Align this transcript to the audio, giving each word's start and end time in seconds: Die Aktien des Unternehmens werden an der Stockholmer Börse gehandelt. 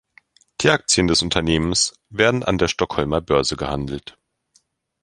Die 0.61 0.71
Aktien 0.71 1.05
des 1.05 1.21
Unternehmens 1.21 1.93
werden 2.09 2.41
an 2.41 2.57
der 2.57 2.67
Stockholmer 2.67 3.21
Börse 3.21 3.55
gehandelt. 3.55 4.17